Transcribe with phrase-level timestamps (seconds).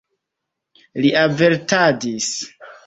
[1.05, 2.35] Li avertadis.